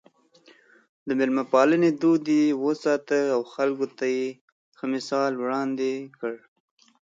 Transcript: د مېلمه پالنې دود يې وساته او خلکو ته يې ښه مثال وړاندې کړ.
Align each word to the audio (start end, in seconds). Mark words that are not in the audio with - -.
د 1.07 1.09
مېلمه 1.19 1.43
پالنې 1.51 1.89
دود 2.01 2.25
يې 2.37 2.45
وساته 2.65 3.19
او 3.35 3.41
خلکو 3.53 3.85
ته 3.97 4.05
يې 4.15 4.25
ښه 4.77 4.85
مثال 4.93 5.31
وړاندې 5.37 5.91
کړ. 6.17 6.33